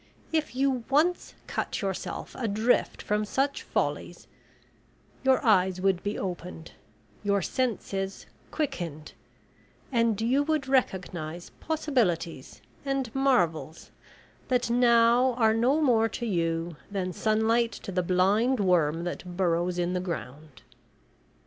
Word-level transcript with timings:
If 0.33 0.55
you 0.55 0.83
once 0.89 1.35
cut 1.45 1.83
yourself 1.83 2.35
adrift 2.39 3.03
from 3.03 3.23
such 3.23 3.61
follies, 3.61 4.27
your 5.23 5.45
eyes 5.45 5.79
would 5.79 6.01
be 6.01 6.17
opened, 6.17 6.71
your 7.21 7.43
senses 7.43 8.25
quickened, 8.49 9.13
and 9.91 10.19
you 10.19 10.41
would 10.41 10.67
recognise 10.67 11.51
possibilities 11.59 12.63
and 12.83 13.13
marvels 13.13 13.91
that 14.47 14.71
now 14.71 15.33
are 15.35 15.53
no 15.53 15.79
more 15.79 16.09
to 16.09 16.25
you 16.25 16.77
than 16.89 17.13
sunlight 17.13 17.71
to 17.71 17.91
the 17.91 18.01
blind 18.01 18.59
worm 18.59 19.03
that 19.03 19.37
burrows 19.37 19.77
in 19.77 19.93
the 19.93 19.99
ground." 19.99 20.63